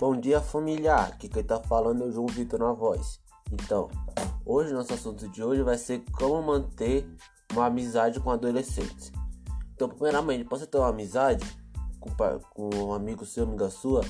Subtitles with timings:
[0.00, 3.20] Bom dia familiar, aqui quem tá falando é o João Vitor na voz.
[3.52, 3.90] Então,
[4.46, 7.06] hoje nosso assunto de hoje vai ser como manter
[7.52, 9.12] uma amizade com adolescentes.
[9.74, 11.44] Então, primeiramente, para você ter uma amizade
[12.00, 12.08] com,
[12.54, 14.00] com um amigo seu, amiga sua,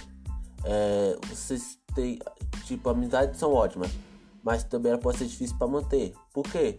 [0.62, 2.20] é, vocês têm,
[2.66, 3.90] tipo, amizades são ótimas,
[4.44, 6.14] mas também ela pode ser difícil para manter.
[6.32, 6.78] Por quê?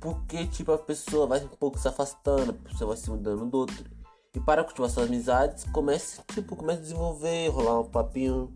[0.00, 4.01] Porque, tipo, a pessoa vai um pouco se afastando, você vai se mudando do outro.
[4.34, 8.50] E para cultivar suas amizades, comece, tipo, comece a desenvolver, rolar um papinho,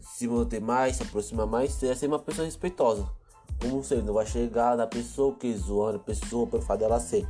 [0.00, 3.06] se manter mais, se aproximar mais, ser assim uma pessoa respeitosa.
[3.60, 7.28] Como você não vai chegar na pessoa que zoando a pessoa pelo fato dela ser.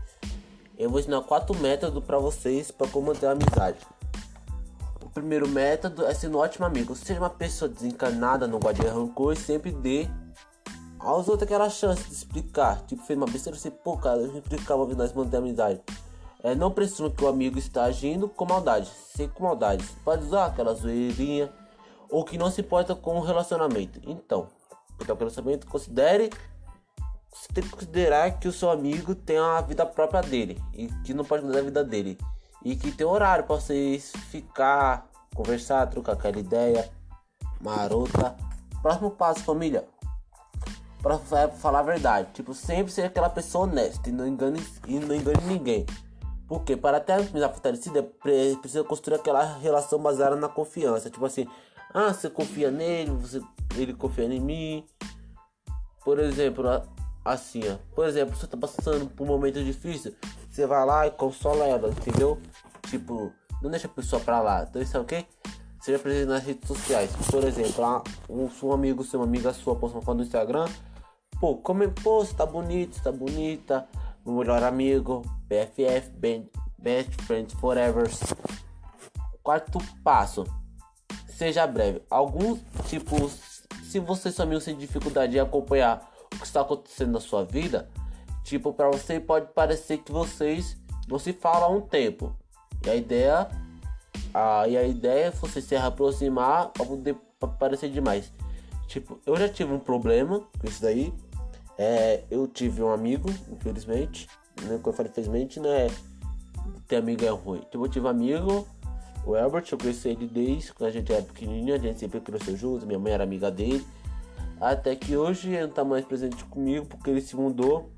[0.79, 3.79] Eu vou ensinar quatro métodos para vocês para como manter a amizade.
[5.03, 6.95] O primeiro método é ser um ótimo amigo.
[6.95, 10.09] Seja uma pessoa desencarnada, não gosta de rancor e sempre dê
[11.01, 12.81] aos outros aquela chance de explicar.
[12.87, 15.81] Tipo, fez uma besteira, você, pô, cara, eu explicar uma vez nós manter a amizade.
[16.43, 19.85] É, não presume que o amigo está agindo com maldade, sem com maldade.
[20.05, 21.53] Pode usar aquela zoeirinha
[22.11, 24.01] ou que não se importa com o relacionamento.
[24.05, 24.49] Então,
[25.01, 26.31] então o relacionamento considere
[27.33, 31.15] você tem que considerar que o seu amigo tem a vida própria dele e que
[31.15, 32.19] não pode mudar a vida dele
[32.63, 36.91] e que tem horário para vocês ficar, conversar, trocar aquela ideia
[37.61, 38.37] marota.
[38.83, 39.89] Próximo passo, família.
[41.03, 45.15] Para falar a verdade, tipo, sempre ser aquela pessoa honesta e não engane, e não
[45.15, 45.87] engane ninguém.
[46.53, 51.09] Porque para ter amizade fortalecida, precisa construir aquela relação baseada na confiança.
[51.09, 51.49] Tipo assim,
[51.95, 53.41] ah, você confia nele, você,
[53.75, 54.85] ele confia em mim.
[56.05, 56.69] Por exemplo,
[57.25, 57.79] assim, ó.
[57.95, 60.15] Por exemplo, você tá passando por um momento difícil,
[60.51, 62.39] você vai lá e consola ela, entendeu?
[62.83, 64.67] Tipo, não deixa a pessoa pra lá.
[64.69, 65.25] Então isso é o quê?
[65.81, 67.11] Seja presente nas redes sociais.
[67.31, 70.69] Por exemplo, um, um amigo seu, amiga sua posta uma foto no Instagram.
[71.41, 73.89] Pô, como pô, você tá bonito, você tá bonita
[74.25, 76.11] meu melhor amigo, BFF,
[76.79, 78.09] Best Friends Forever.
[79.43, 80.45] Quarto passo,
[81.29, 82.03] seja breve.
[82.09, 87.21] Alguns tipos, se você seu amigo tem dificuldade em acompanhar o que está acontecendo na
[87.21, 87.91] sua vida,
[88.45, 90.77] tipo, para você pode parecer que vocês
[91.09, 92.37] não se falam há um tempo.
[92.85, 93.49] E a ideia,
[94.33, 97.17] a, e a ideia é você se aproximar para poder
[97.59, 98.33] parecer demais.
[98.87, 101.13] Tipo, eu já tive um problema com isso daí.
[101.79, 104.29] É, eu tive um amigo, infelizmente,
[104.63, 105.89] né, quando eu falo infelizmente, né,
[106.87, 107.61] ter amigo é ruim.
[107.71, 108.69] Tipo, eu tive um amigo,
[109.27, 112.57] o Albert, eu conheci ele desde quando a gente era pequenininho, a gente sempre cresceu
[112.57, 113.87] junto, minha mãe era amiga dele.
[114.61, 117.91] Até que hoje ele não tá mais presente comigo porque ele se mudou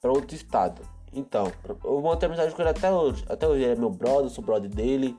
[0.00, 0.80] para outro estado.
[1.12, 1.52] Então,
[1.84, 3.24] eu ter amizade com ele até hoje.
[3.28, 5.16] Até hoje ele é meu brother, sou brother dele.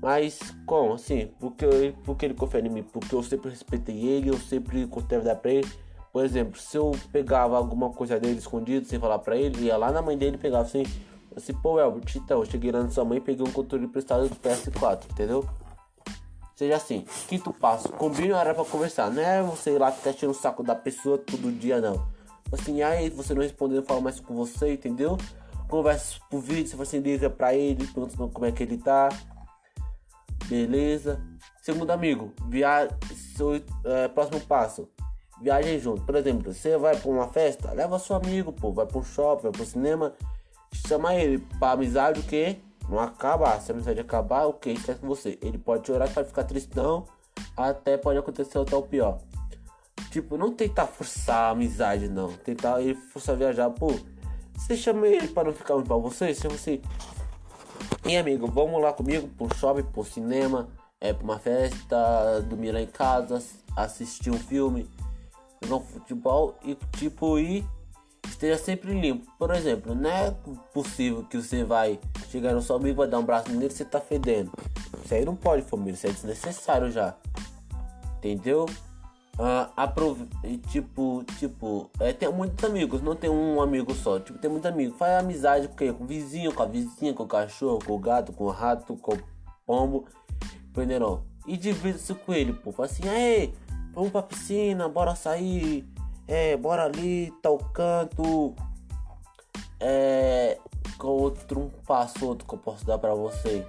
[0.00, 1.26] Mas como assim?
[1.40, 2.82] Porque, porque ele confia em mim?
[2.82, 5.68] Porque eu sempre respeitei ele, eu sempre contei a verdade pra ele.
[6.12, 9.92] Por exemplo, se eu pegava alguma coisa dele escondido sem falar pra ele, ia lá
[9.92, 10.84] na mãe dele e pegava assim,
[11.36, 14.28] assim, pô, Elbert, então, eu cheguei lá na sua mãe e peguei um controle emprestado
[14.28, 15.46] do PS4, entendeu?
[16.56, 20.12] Seja assim, quinto passo, combine a hora pra conversar, não é você ir lá ficar
[20.12, 22.08] tirando o saco da pessoa todo dia, não.
[22.50, 25.16] Assim, aí você não respondendo, fala mais com você, entendeu?
[25.68, 29.10] Conversa por vídeo, você assim, liga pra ele, pergunta como é que ele tá.
[30.46, 31.20] Beleza.
[31.62, 32.96] Segundo amigo, viagem,
[33.84, 34.88] é, próximo passo
[35.40, 36.02] viagem junto.
[36.02, 39.42] Por exemplo, você vai pra uma festa, leva seu amigo, pô, vai pra um shopping,
[39.42, 40.14] vai pro cinema,
[40.86, 42.58] chama ele pra amizade o que?
[42.88, 43.60] Não acabar.
[43.60, 44.70] Se a amizade acabar, o que?
[44.70, 45.38] Esquece com você.
[45.42, 47.04] Ele pode chorar, pode ficar tristão,
[47.56, 49.18] até pode acontecer até o pior.
[50.10, 52.32] Tipo, não tentar forçar a amizade, não.
[52.32, 53.92] Tentar ele forçar a viajar, pô.
[54.54, 56.80] Você chama ele para não ficar ruim pra você, chama assim.
[58.04, 60.68] E amigo, vamos lá comigo pro shopping, pro cinema,
[61.00, 63.42] é pra uma festa, dormir lá em casa,
[63.76, 64.88] assistir um filme
[65.62, 67.64] jogar futebol e tipo ir
[68.28, 69.26] esteja sempre limpo.
[69.38, 70.30] Por exemplo, não é
[70.72, 71.98] possível que você vai
[72.30, 74.52] chegar no seu amigo, vai dar um braço nele e você tá fedendo.
[75.04, 77.14] Isso aí não pode, família, isso é desnecessário já.
[78.18, 78.66] Entendeu?
[79.38, 80.26] Uh, aprove
[80.68, 84.18] tipo, tipo, é, tem muitos amigos, não tem um amigo só.
[84.18, 84.98] Tipo, tem muitos amigos.
[84.98, 88.32] Faz amizade com, com o vizinho, com a vizinha, com o cachorro, com o gato,
[88.32, 89.18] com o rato, com o
[89.64, 90.06] pombo.
[90.70, 91.22] Entenderam?
[91.46, 92.72] E divide-se com ele, pô.
[92.72, 93.54] Fala assim, aí
[93.98, 95.84] Vamos pra piscina, bora sair.
[96.28, 98.54] É, bora ali, tal canto.
[99.80, 100.56] É.
[100.96, 103.66] Qual outro um passo outro que eu posso dar pra você?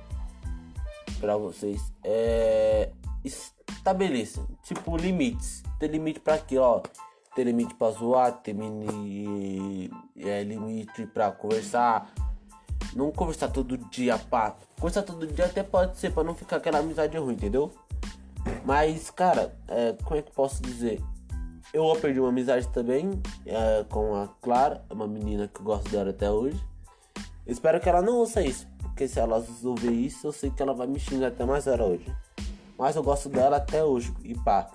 [1.20, 1.92] Pra vocês.
[2.04, 2.92] É.
[3.24, 5.64] Estabeleça, tipo, limites.
[5.80, 6.84] Tem limite pra quê, ó?
[7.36, 12.08] Tem limite pra zoar, tem mini, é, limite pra conversar.
[12.94, 14.56] Não conversar todo dia, pá.
[14.80, 17.74] Conversar todo dia até pode ser pra não ficar aquela amizade ruim, entendeu?
[18.65, 21.01] Mas, cara, é, como é que posso dizer?
[21.74, 26.09] Eu perdi uma amizade também é, com a Clara, uma menina que eu gosto dela
[26.09, 26.59] até hoje.
[27.45, 30.74] Espero que ela não ouça isso, porque se ela ouvir isso, eu sei que ela
[30.74, 32.06] vai me xingar até mais hora hoje.
[32.77, 34.13] Mas eu gosto dela até hoje.
[34.24, 34.69] E pá.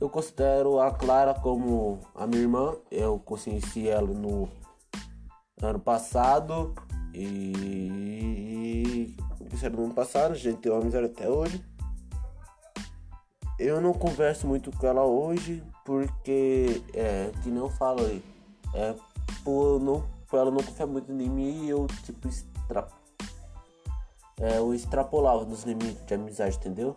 [0.00, 2.74] Eu considero a Clara como a minha irmã.
[2.90, 4.48] Eu conheci ela no
[5.60, 6.74] ano passado.
[7.14, 9.16] E.
[9.62, 11.62] Era no ano passado, a gente tem uma amizade até hoje.
[13.58, 18.22] Eu não converso muito com ela hoje porque, é, que não falo aí,
[18.74, 18.94] é,
[19.44, 22.88] por, não, por ela não confiar muito em mim e eu, tipo, extra,
[24.40, 26.96] é, eu extrapolava nos limites de amizade, entendeu?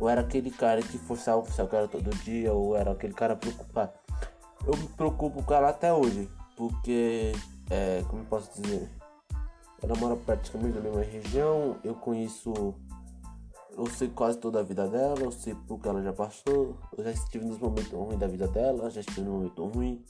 [0.00, 3.36] Ou era aquele cara que forçava o o cara todo dia, ou era aquele cara
[3.36, 3.92] preocupado.
[4.66, 7.32] Eu me preocupo com ela até hoje, porque,
[7.70, 8.88] é, como posso dizer,
[9.82, 12.74] ela mora praticamente na mesma região, eu conheço
[13.76, 17.10] eu sei quase toda a vida dela, eu sei porque ela já passou, eu já
[17.10, 20.04] estive nos momentos ruins da vida dela, já estive no momento ruim.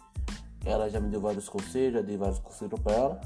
[0.65, 3.21] Ela já me deu vários conselhos, já dei vários conselhos para ela.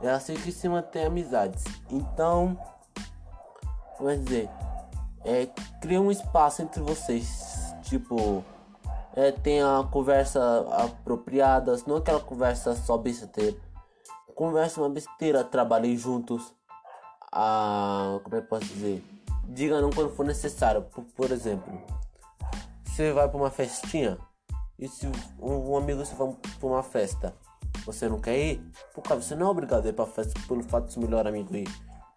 [0.00, 1.64] É assim que se mantém amizades.
[1.90, 2.56] Então,
[3.98, 4.48] vamos dizer,
[5.24, 5.46] é,
[5.80, 7.74] cria um espaço entre vocês.
[7.82, 8.44] Tipo,
[9.16, 10.40] é, tenha conversa
[10.70, 13.56] apropriada, não aquela conversa só besteira.
[14.34, 16.54] Conversa uma besteira, trabalhem juntos.
[17.32, 19.17] Ah, como é que posso dizer?
[19.48, 20.82] Diga não quando for necessário.
[20.82, 21.72] Por, por exemplo,
[22.84, 24.18] você vai para uma festinha
[24.78, 25.06] e se
[25.40, 27.34] um, um amigo você vai para uma festa,
[27.84, 28.72] você não quer ir?
[28.94, 31.26] Pô, cara, você não é obrigado a ir pra festa pelo fato de seu melhor
[31.26, 31.68] amigo ir.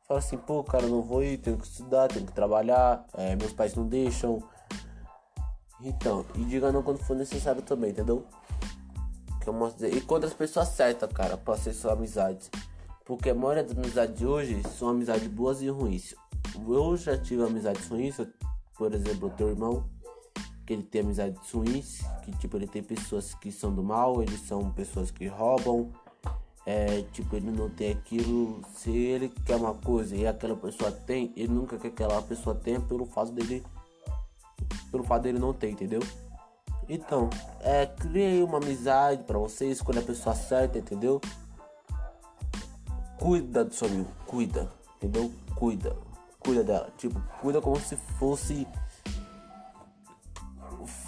[0.08, 3.54] Fala assim, pô, cara, não vou ir, tenho que estudar, tenho que trabalhar, é, meus
[3.54, 4.44] pais não deixam.
[5.80, 8.28] Então, e diga não quando for necessário também, entendeu?
[9.42, 9.98] Que eu mostro dizer.
[9.98, 12.52] E quando as pessoas certas, cara, pra ser sua amizade.
[13.06, 16.14] Porque a maioria das amizades de hoje são amizades boas e ruins.
[16.56, 18.18] Eu já tive amizades ruins,
[18.78, 19.86] por exemplo, o teu irmão,
[20.66, 24.42] que ele tem amizades ruins, que tipo, ele tem pessoas que são do mal, eles
[24.42, 25.92] são pessoas que roubam,
[26.66, 31.34] é, tipo, ele não tem aquilo, se ele quer uma coisa e aquela pessoa tem,
[31.36, 33.64] ele nunca quer que aquela pessoa tenha pelo fato dele,
[34.92, 36.02] pelo fato dele não ter, entendeu?
[36.88, 37.30] Então,
[37.62, 41.22] é, criei uma amizade para você, escolha a pessoa certa, entendeu?
[43.18, 45.32] Cuida do seu amigo, cuida, entendeu?
[45.56, 46.11] Cuida
[46.42, 46.92] cuida dela.
[46.98, 48.68] Tipo, cuida como se fosse.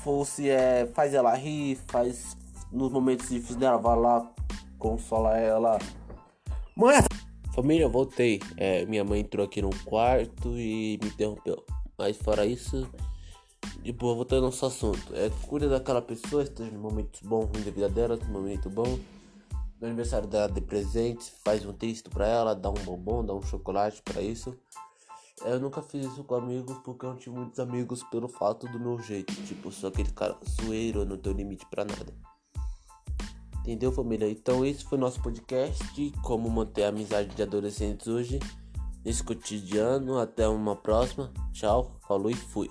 [0.04, 0.86] Fosse, é.
[0.94, 2.38] Faz ela rir, faz.
[2.72, 4.32] Nos momentos difíceis dela, vai lá,
[4.80, 5.78] consola ela.
[6.76, 6.98] Mãe!
[7.54, 8.40] Família, voltei.
[8.58, 11.64] É, minha mãe entrou aqui no quarto e me interrompeu.
[11.96, 12.90] Mas fora isso,
[13.84, 15.14] de boa, voltando ao nosso assunto.
[15.14, 18.98] É, cuida daquela pessoa, esteja no momentos bons, ruins da vida dela, no momento bom.
[19.80, 23.42] No aniversário dela de presente, faz um texto pra ela, dá um bombom, dá um
[23.44, 24.58] chocolate para isso.
[25.42, 28.80] Eu nunca fiz isso com amigos porque eu não tive muitos amigos pelo fato do
[28.80, 29.34] meu jeito.
[29.44, 32.14] Tipo, sou aquele cara zoeiro, eu não tenho limite para nada.
[33.62, 34.30] Entendeu, família?
[34.30, 36.12] Então, esse foi nosso podcast.
[36.22, 38.40] Como manter a amizade de adolescentes hoje,
[39.06, 40.20] nesse cotidiano.
[40.20, 41.32] Até uma próxima.
[41.54, 42.70] Tchau, falou e fui.